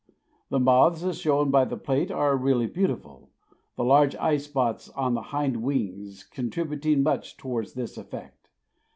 The 0.49 0.59
moths, 0.59 1.03
as 1.03 1.19
shown 1.19 1.51
by 1.51 1.63
the 1.63 1.77
plate, 1.77 2.09
are 2.09 2.35
really 2.35 2.65
beautiful; 2.65 3.29
the 3.75 3.83
large 3.83 4.15
eye 4.15 4.37
spots 4.37 4.89
on 4.89 5.13
the 5.13 5.21
hind 5.29 5.61
wings 5.61 6.23
contributing 6.23 7.03
much 7.03 7.37
towards 7.37 7.73
this 7.73 7.97
effect. 7.99 8.49